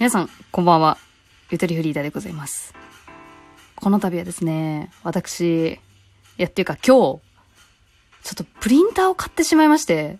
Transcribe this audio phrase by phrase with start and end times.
[0.00, 0.98] 皆さん、こんばんは。
[1.50, 2.74] ゆとりフリーダでございます。
[3.76, 5.78] この度はですね、私、い
[6.36, 7.20] や、っていうか今日、ちょっ
[8.34, 10.18] とプリンターを買ってしまいまして、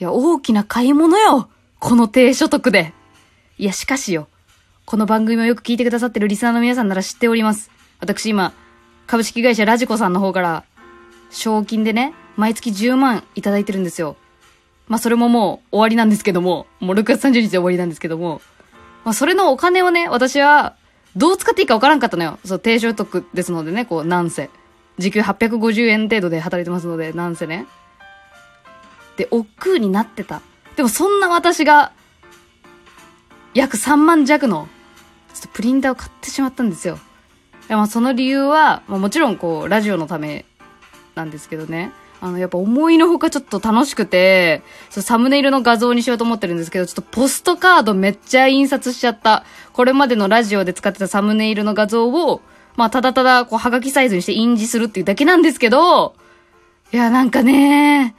[0.00, 1.48] いや、大きな買い物よ
[1.78, 2.92] この低所得で。
[3.58, 4.26] いや、しかしよ、
[4.86, 7.70] この番組をよく聞いてくださってるリスナーの皆さんなら知っております。
[8.00, 8.52] 私今、
[9.06, 10.64] 株式会社ラジコさんの方から、
[11.30, 14.16] 賞金でね、毎月10万いただいてるんですよ。
[14.88, 18.42] まあ、それももう終わりなんですけども、もう6月30日で終わりなんですけども、
[19.04, 20.76] まあ、それのお金をね、私は、
[21.16, 22.38] どう使っていいかわからんかったのよ。
[22.44, 24.50] そう、低所得ですのでね、こう、なんせ。
[24.98, 27.66] 時給850円程度で働いてますので、なんせね。
[29.16, 30.42] で、億劫になってた。
[30.76, 31.92] でもそんな私が、
[33.54, 34.68] 約3万弱の、
[35.34, 36.98] ちょっとプリンターを買ってしまったんですよ。
[37.68, 40.44] いやまあその理由は、まあ、もちろんこう、ラジオのため
[41.14, 41.92] なんですけどね。
[42.20, 49.44] あの、やっぱ思いのほかちょっと楽しくて、そうサムネイルの画像にしようと思ってるんですけど、ちょっとポストカードめっちゃ印刷しちゃった。
[49.72, 52.42] これまでのラジオで使ってたサムネイルの画像を、
[52.76, 56.14] まあ、ただただ、こう、はがきサイズにして印字するっていうだけなんですけど、
[56.92, 58.14] いや、なんかね、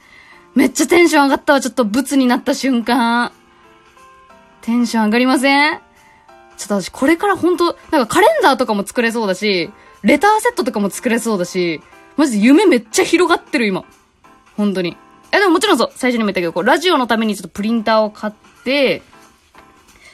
[0.54, 1.60] めっちゃテンション上がったわ。
[1.60, 3.32] ちょっとブツになった瞬間。
[4.60, 5.80] テンション上がりません？
[6.58, 9.70] ちょっと私、これから本当なんかカレンダーとかも作れそうだし、
[10.02, 11.80] レターセットとかも作れそうだし、
[12.16, 13.84] マジで夢めっちゃ広がってる、今。
[14.56, 14.96] 本当に。
[15.32, 18.32] え、でももちろんそう、最初にも言ったけど、こう、ラジオのためにちょっとプリンターを買っ
[18.64, 19.02] て、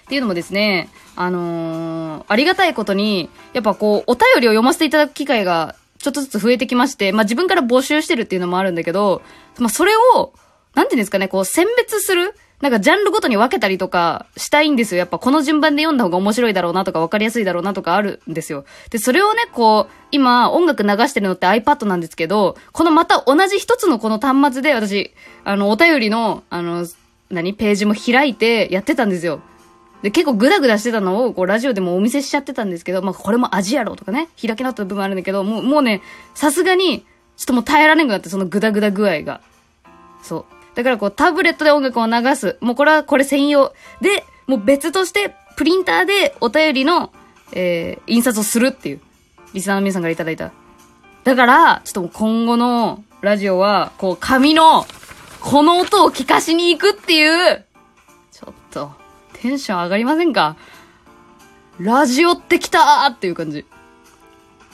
[0.04, 9.22] っていうのもですね、あのーありがたいことに、やっぱこう、お便りを読ませていただく機会が、ちょっとずつ増えてきまして、まあ自分から募集してるっていうのもあるんだけど、
[9.58, 10.32] まあそれを、
[10.74, 14.98] なんていうんですかね、こう、選別するなんかジャンルごとに分けたりとかしたいんですよ。
[14.98, 18.64] やっぱこの順番で読んだ方が面白いだろうなとか分かりやすいだろうなとかあるんですよ。
[18.90, 25.12] で、それをね、こう、今音楽流してるのって iPad なんですけど、このまた同じ一つのこの端末で私、
[25.44, 26.86] あの、お便りの、あの、
[27.30, 29.40] 何ページも開いてやってたんですよ。
[30.02, 36.02] で、結構グダグダしてたのを、こう、ラジオでもお見せしちゃってたんですけど、まあ、これも味やろとかね、開き直った部分あるんだけど、もう、もうね、
[36.34, 37.04] さすがに、
[37.36, 39.40] ちょっともう耐えられなくなって、そのグダグダ具合が。
[40.22, 40.57] そう。
[40.78, 42.56] だからこう、タブレットで音楽を流す。
[42.60, 43.74] もうこれはこれ専用。
[44.00, 47.12] で、もう別として、プリンターでお便りの、
[47.50, 49.00] えー、印刷をするっていう、
[49.54, 50.52] リスナーの皆さんからいただいた。
[51.24, 54.86] だから、ちょっと今後のラジオは、こう、紙の、
[55.40, 57.64] この音を聞かしに行くっていう、
[58.30, 58.92] ちょっと、
[59.32, 60.54] テンション上がりませんか？
[61.80, 63.66] ラジオってきたーっていう感じ。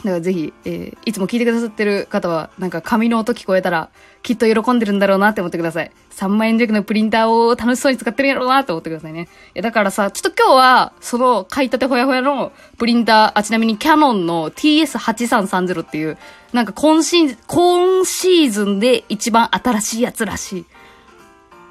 [0.04, 3.88] だからぜひ、えーいつも聞いてくださってる方は、なんか紙の音聞こえたら、
[4.22, 5.90] きっと喜んでるんだろうなって思ってください。
[6.12, 9.22] 3万円弱のプリンターを楽しそうに使ってるんやろうなって思ってくださいね。
[9.22, 16.18] いや、だからさ、ちょっと今日は、その買いたてほやほやのプリンター、あ、ちなみにキャノンの TS8330 っていう、
[16.52, 20.60] なんか今シーズン、今シーズンで一番新しいやつらしい。
[20.60, 20.64] い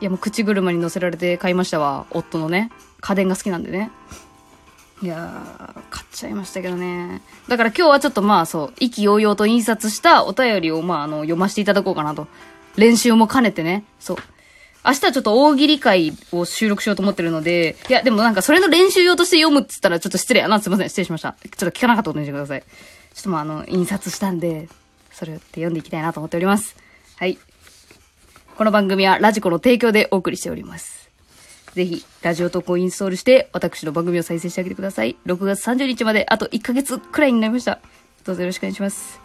[0.02, 2.06] や、もう口車に乗せられて買いましたわ。
[2.10, 2.72] 夫のね。
[3.00, 3.92] 家電が好きなんでね。
[5.02, 5.74] いや、
[6.14, 7.22] ちゃいましたけどね。
[7.48, 12.28] だから今日はちょっとまあそう、意気揚々と印刷したお便りをまああの、読ませていただこうかなと。
[12.76, 13.84] 練習も兼ねてね。
[14.00, 14.18] そう。
[14.86, 20.60] 明日はちょっと大喜利会を収録しようと思ってるので、いや、でもなんかそれの練習用として読むっつったらちょっと失礼やな。
[20.60, 20.90] すいません。
[20.90, 21.36] 失礼しました。
[21.42, 22.62] ちょっと聞かなかったことにしてください。
[22.62, 22.68] ちょ
[23.20, 24.68] っとまああの、印刷したんで、
[25.12, 26.76] それを読んでいきたいなと思っております。
[27.18, 27.38] はい。
[28.58, 31.03] この番組はラジコの提供でお送りしております。
[31.74, 35.16] ぜひ、ラジオ投稿インストールして、私の番組を再生してあげてください。
[35.26, 37.80] 6月30日まであと1ヶ月くらいになりました。
[38.24, 39.20] どうぞよろしくお願いします。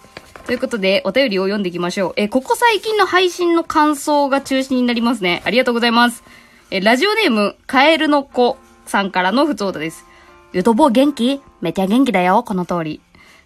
[0.47, 2.13] ということで、お便りを読んでいきましょう。
[2.17, 5.43] えここ最近の配信の感想が中心になりますね。
[5.45, 6.25] ありがとうございます。
[6.71, 8.57] えラジオネーム、カエルの子
[8.87, 10.07] さんからの普通歌です。
[10.55, 11.43] ゆとぼう元気？
[11.61, 13.03] めちゃ元気だよ、この通り。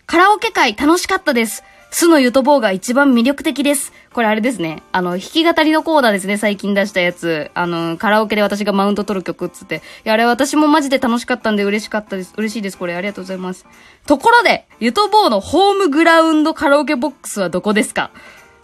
[0.06, 1.64] カラオケ会楽しかったです。
[1.94, 3.92] スのゆとぼうが一番魅力的です。
[4.14, 4.82] これあれですね。
[4.92, 7.50] あの、弾き語りのコーナーですね、最近出したやつ。
[7.52, 9.76] あの、カラオケで私がマウント取る曲っつって。
[9.76, 12.32] いや、あれ私もマジで楽しかったんで嬉しかったです。
[12.38, 12.94] 嬉しいです、これ。
[12.94, 13.66] ありがとうございます。
[14.06, 18.10] ところで、ゆとぼうのホームグラウンドカラオケボックスはどこですか？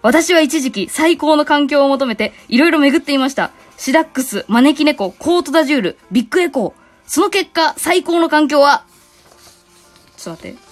[0.01, 3.51] 私は一時期最高の環境を求めていろいろ巡っていました。
[3.77, 6.73] シダックス、招き猫、コートダジュール、ビッグエコー。
[7.07, 8.85] その結果、最高の環境は、
[10.17, 10.68] ちょっと待って。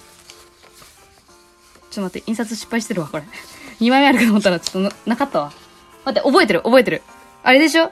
[1.97, 3.23] ちょっと待って、印刷失敗してるわ、これ。
[3.81, 5.51] 2枚目あるかと思ったらちょっとなかったわ。
[6.05, 7.01] 待って、覚えてる、覚えてる。
[7.41, 7.87] あれでしょ？
[7.87, 7.91] ちょ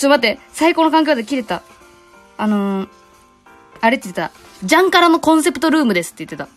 [0.00, 1.62] と待って、最高の環境で切れた。
[2.36, 2.88] あのー、
[3.80, 4.32] あれって言ってた。
[4.64, 6.48] ジャンカラのコンセプトルームですって言ってた。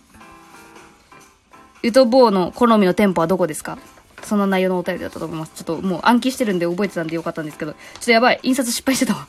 [1.84, 3.78] ゆとぼうの好みの店舗はどこですか？
[4.24, 5.52] そんな内容のお便りだったと思います。
[5.56, 7.74] ちょっともう暗記してるんで覚えてたんでよかったんですけど。
[7.74, 8.40] ちょっとやばい。
[8.42, 9.28] 印刷失敗してたわ。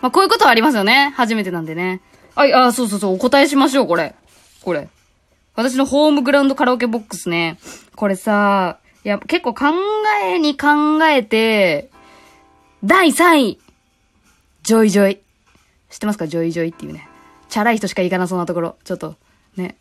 [0.00, 1.12] まあ、こういうことはありますよね。
[1.14, 2.00] 初めてなんでね。
[2.34, 4.14] はい、あ、そうそうそう、お答えしましょう、これ。
[4.62, 4.88] これ。
[5.60, 7.58] 私のホームグラウンドカラオケボックスね。
[7.94, 9.66] これさ、いや、結構考
[10.24, 10.68] えに考
[11.04, 11.90] えて、
[12.82, 13.60] 第3位、
[14.62, 15.20] ジョイジョイ。
[15.90, 16.26] 知ってますか？
[16.26, 17.08] ジョイジョイっていうね。
[17.50, 18.76] チャラい人しか行かなそうなところ。
[18.84, 19.16] ちょっと、
[19.56, 19.76] ね。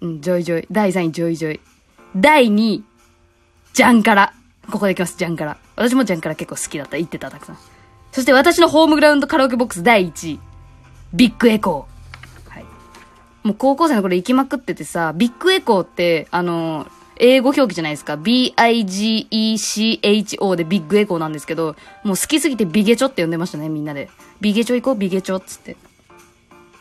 [0.00, 0.66] うん、ジョイジョイ。
[0.70, 1.60] 第3位、ジョイジョイ。
[2.16, 2.84] 第2位、
[3.74, 4.32] ジャンカラ。
[4.70, 5.56] ここでいきます、ジャンカラ。
[5.76, 6.96] 私もジャンカラ結構好きだった。
[6.96, 7.58] 行ってた、たくさん。
[8.10, 10.40] そして私のホームグラウンドカラオケボックス第1位、
[11.12, 11.95] ビッグエコー。
[13.46, 16.88] もう高校生の頃行きまくっててさ、ビッグエコーって、あの
[17.18, 18.16] 英語表記じゃないですか。
[18.16, 18.56] B-I-G-E-C-H-O
[20.56, 24.10] でビッグエコーなんですけど、もう好きすぎてビゲチョって呼んでましたね、みんなで。
[24.40, 25.76] ビゲチョ行こう、ビゲチョっつって。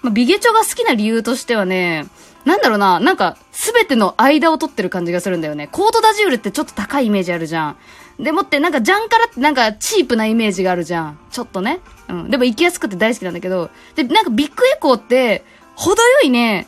[0.01, 2.07] まあ、ビゲチョが好きな理由としてはね、
[2.45, 5.67] なんだろうな、なんか、すべての間を取ってる感じがするんだよね。
[5.71, 7.77] コートダジュールってちょっと高いイメージあるじゃん。
[8.19, 11.19] でもって、なんか、ジャンカラってなんか、チープなイメージがあるじゃん。
[11.31, 11.79] ちょっとね。
[12.09, 12.29] うん。
[12.29, 15.43] でも行きやすくて大好きなんだけど、で、なんかビッグエコーって、
[15.75, 16.67] 程よいね、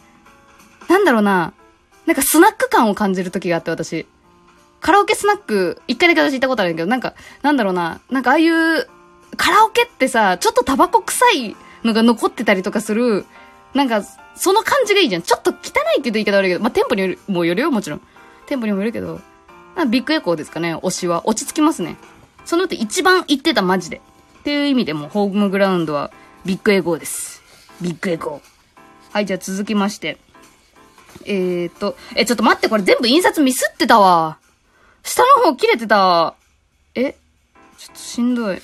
[0.88, 1.54] なんだろうな、
[2.06, 4.06] なんかスナック感を感じる時があって、私。
[4.80, 8.88] カラオケスナック、一回だけ私行ったことあるんだけど、なんか、なんだろうな、なんかああいう、
[9.36, 13.26] カラオケってさ、ちょっとタバコ臭いのが残ってたりとかする、
[13.74, 14.04] なんか、
[14.36, 15.24] その感じがいいじゃん。
[15.24, 18.02] ちょっと汚いって言うと言い方悪いけど、まあ、店舗による、もうよるよ、もちろん。
[18.46, 19.20] 店舗にもよるけど、
[19.90, 21.28] ビッグエコーですかね、推しは。
[21.28, 21.98] 落ち着きますね。
[22.46, 24.02] その後一番行ってた、マジで。
[24.40, 26.12] っていう意味でも、ホームグラウンドは、
[26.46, 27.42] ビッグエコーです。
[27.82, 28.57] ビッグエコー。
[29.12, 30.18] はい、じゃあ続きまして。
[31.26, 34.38] えーと、え、ちょっと待って、これ全部印刷ミスってたわ。
[35.04, 36.36] 下の方切れてた。
[36.96, 37.16] え
[37.78, 38.62] ちょっとしんどい。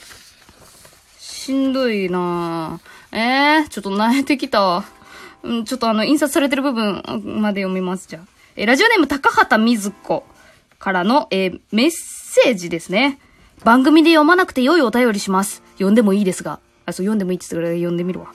[1.20, 3.18] しんどいなぁ。
[3.18, 4.86] えー、ちょっと慣れてきたわ。
[5.44, 7.04] うん、ちょっとあの、印刷されてる部分
[7.42, 8.28] まで読みます、じゃあ。
[8.56, 10.24] えラジオネーム高畑水子
[10.80, 13.20] からの、えー、メッセージですね。
[13.64, 15.64] 番組で読まなくて良いお便りします。
[15.74, 16.60] 読んでもいいですが。
[16.86, 18.34] あ、そう、読んでもいいって言ってくれ読んでみるわ。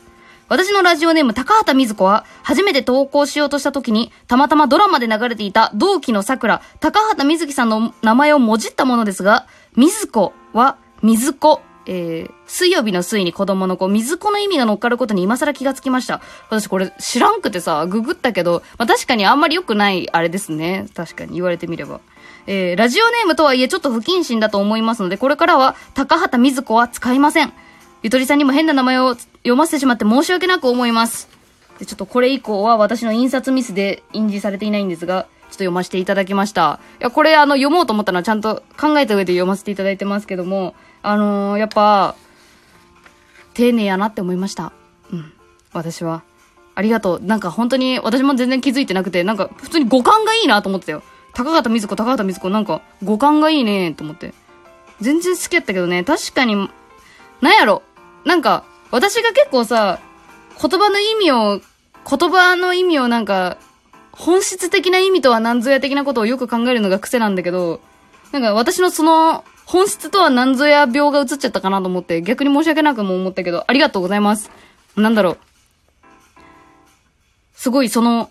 [0.49, 9.47] 私のラジオネーム高畑水子は、初めて投稿しようとした時に、たまたまドラマで流れていた同期の桜、高畑水木さんの名前をもじったものですが、
[9.77, 16.21] 水子は、水子、えー、水曜日の水に子供の子、水子の意味が乗っかることに今更気がつきました。
[16.49, 20.87] 私これ知らんくてさ、ググったけど、まあ、確かにあんまり良くないあれですね。
[20.95, 22.00] 確かに言われてみれば。
[22.47, 27.53] えー、ラジオネームとはいえちょっと不謹慎だと思いますので、これからは高畑水子は使いません。
[28.03, 29.17] ゆとりさんにも変な名前を
[29.49, 31.29] 読ませてしまって申し訳なく思います。
[31.79, 36.81] で、ちょっとこれ以降は私の印刷ミスで印字されていないんですが、ちょっと読ませていただきました。
[37.00, 42.15] いや、これあの、読もうと思ったのはちゃんと考えた上で読ませていただいてますけども、あのー、やっぱ、
[43.55, 44.73] 丁寧やなって思いました。
[45.11, 45.33] うん。
[45.73, 46.23] 私は。
[46.75, 47.21] ありがとう。
[47.21, 51.03] なんか本当に私も全然気づいてなくて、なんか普通に五感がいいなと思ってたよ。
[51.33, 54.35] 高畑水子、高畑水子、なんか五感がいいねと思って。
[55.00, 56.69] 全然好きやったけどね、確かに、
[57.41, 57.83] なんやろ。
[58.25, 60.00] なんか、私が結構さ、
[60.61, 61.61] 言葉の意味を、
[62.08, 63.58] 言葉の意味をなんか、
[64.12, 67.81] 本質的な意味とは何ぞや的なことをよく考えるのが癖なんだけど、
[68.32, 74.50] なんか私のその、本質とは何ぞや病が映っちゃったかなと思って、逆に申し訳なくも思ったけど、ありがとうございます。
[74.96, 75.38] なんだろう。
[77.55, 78.31] すごいその、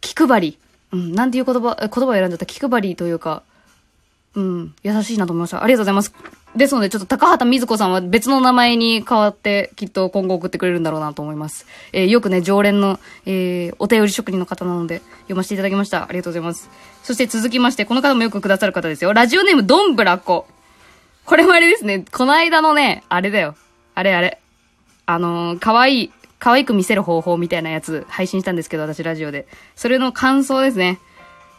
[0.00, 0.58] 気配り。
[0.92, 3.42] うん、なんていう言葉、言葉を選んじゃった気配りというか、
[4.34, 5.62] うん、優しいなと思いました。
[5.62, 6.14] ありがとうございます。
[6.58, 11.66] ですので、ちょっと高畑水子さんは別の名前に変わって、きっと今後送ってくれるんだろうなと思います。
[11.92, 16.02] えー、よくね、常連の、えー、お便り職人の方なので、読ませていただきました。
[16.04, 16.68] ありがとうございます。
[17.02, 19.14] そして続きまして、この方もよくくださる方ですよ。
[19.14, 20.46] ラジオネーム、どんぶらこ。
[21.24, 23.54] これもあれですね、この間のね、あれだよ。
[23.94, 24.38] あれあれ。
[25.06, 29.46] あのー、かわいい、可愛く見せる方法みたいなやつ配信したんですけど、私ラジオで。
[29.74, 30.98] それの感想ですね。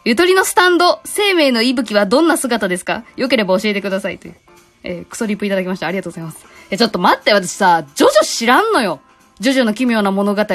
[0.06, 3.04] ゆとりのスタンド、生命の息吹はどんな姿ですか？
[3.16, 4.34] よければ教えてくださいという。
[4.82, 5.86] えー、クソリップいただきました。
[5.86, 6.46] ありがとうございます。
[6.70, 9.00] え、ちょっと待って、私さ、ジョジョ知らんのよ。
[9.38, 10.46] ジョジョの奇妙な物語。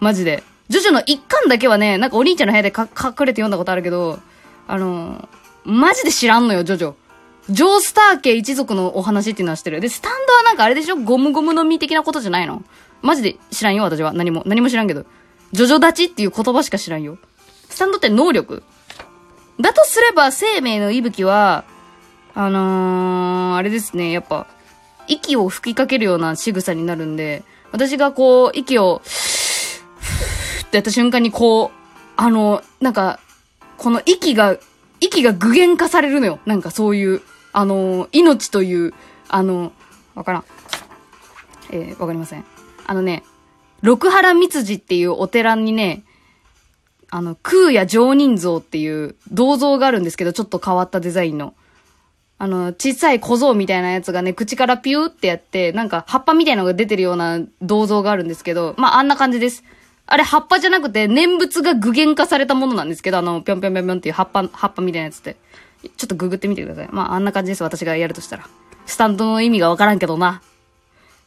[0.00, 0.42] マジで。
[0.68, 2.88] ジョジョの一巻だけはね、なんかお兄ちゃんの部屋でか隠
[3.26, 4.18] れて読んだことあるけど、
[4.66, 5.28] あのー、
[5.64, 6.94] マジで知らんのよ、ジョジョ。
[7.48, 9.80] ジョースター家一族のお話っていうのは知ってる。
[9.80, 10.96] で、スタンドはなんかあれでしょ？
[10.96, 12.62] ゴムゴムの実的なことじゃないの？
[13.00, 14.12] マジで知らんよ、私は。
[14.12, 14.42] 何も。
[14.44, 15.06] 何も知らんけど。
[15.52, 17.16] ジョジョ立ちっていう言葉しか知らんよ。
[17.70, 18.62] スタンドって能力？
[19.58, 21.64] だとすれば、生命の息吹は、
[22.40, 24.46] あのー、あれですね、やっぱ、
[25.08, 27.42] 息を吹きかけるような仕草になるんで、
[27.72, 31.70] 私がこう、息を、ふってやった瞬間にこう、
[32.16, 33.18] あの、なんか、
[33.76, 34.56] この息が、
[35.00, 36.38] 息が具現化されるのよ。
[36.46, 38.94] なんかそういう、あの、命という、
[39.28, 39.72] あの、
[40.14, 40.44] わからん。
[41.72, 42.44] えー、わかりません。
[42.86, 43.24] あのね、
[43.80, 46.04] 六原密寺っていうお寺にね、
[47.10, 51.54] あの、空や常人像っていう銅像があるんですけど、ちょっと変わったデザインの。
[52.38, 59.64] あの、小さい小僧みたいなやつがね、口からピューってやって、なんか葉っぱみたいなのが出てるような銅像があるんですけど、まあ、あんな感じです。
[60.06, 65.36] あれ葉っぱじゃなくて念仏が具現化されたものなんですけど、あの、ぴょんぴょんぴょんぴょんっていう葉っぱ、葉っぱみたいなやつって。
[65.96, 66.88] ちょっとググってみてください。
[66.90, 68.48] まあ、あんな感じです、私がやるとしたら。
[68.86, 70.42] スタンドの意味がわからんけどな。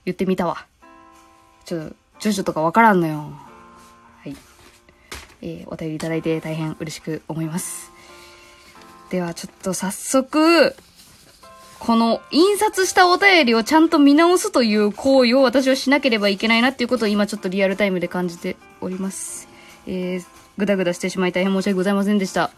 [0.05, 0.65] 言ってみたわ。
[1.65, 3.31] ちょっと、ジョジョとかわからんのよ。
[4.23, 4.35] はい。
[5.41, 7.91] えー、お便りいただいて大変嬉しく思います。
[9.09, 10.75] では、ちょっと早速、
[11.83, 19.47] この印刷したお便りをちゃんと見直すという行為を私はしなければいけないなっていうことを今ちょっとリアルタイムで感じております。
[19.87, 20.25] えー、
[20.57, 22.51] ぐだぐだしてしまい大変申し訳ございませんでした。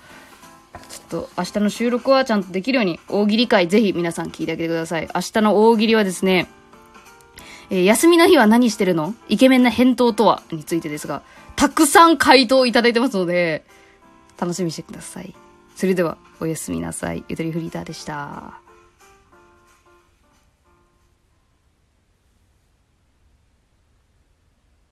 [0.89, 5.07] ちょっと明日の収録はちゃんとできるように大喜利会ぜひ皆さん聞いてあげてください。
[5.15, 6.49] 明日の大喜利はですね、
[7.69, 9.15] えー、休みの日は何してるの？
[9.29, 11.21] イケメンな返答とはについてですが、
[11.55, 13.63] たくさん回答いただいてますので、
[14.37, 15.33] 楽しみにしてください。
[15.77, 17.23] それでは、おやすみなさい。
[17.29, 18.62] ゆとりフリーターでした。